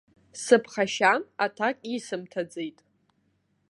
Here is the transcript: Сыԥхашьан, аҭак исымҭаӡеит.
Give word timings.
Сыԥхашьан, 0.43 1.21
аҭак 1.45 1.77
исымҭаӡеит. 1.95 2.77